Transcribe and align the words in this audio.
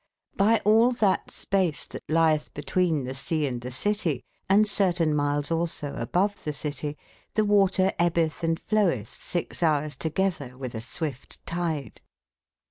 By 0.35 0.59
all 0.65 0.93
tbat 0.95 1.29
space 1.29 1.85
tbat 1.87 1.99
lietbe 2.09 2.53
betwene 2.55 3.03
tbe 3.05 3.13
sea 3.15 3.45
and 3.45 3.61
tbe 3.61 3.71
citie, 3.71 4.23
and 4.49 4.67
certen 4.67 5.13
my 5.13 5.35
les 5.35 5.51
also 5.51 5.93
above 5.93 6.37
tbe 6.43 6.55
citie, 6.55 6.97
tbe 7.35 7.45
water 7.45 7.93
ebbetb 7.99 8.41
and 8.43 8.59
fiowetb 8.59 9.05
sixe 9.05 9.59
boures 9.61 9.95
to/ 9.99 10.09
getber 10.09 10.57
witb 10.57 10.73
a 10.73 10.81
swift 10.81 11.45
tide. 11.45 12.01